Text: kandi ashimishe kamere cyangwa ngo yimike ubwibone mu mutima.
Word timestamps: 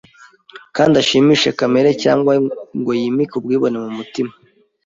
kandi 0.75 0.95
ashimishe 1.01 1.49
kamere 1.59 1.89
cyangwa 2.03 2.31
ngo 2.79 2.91
yimike 2.99 3.33
ubwibone 3.37 3.77
mu 3.83 3.91
mutima. 3.97 4.31